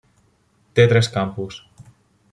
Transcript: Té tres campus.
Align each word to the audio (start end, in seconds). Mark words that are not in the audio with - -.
Té 0.79 0.87
tres 0.93 1.11
campus. 1.19 1.63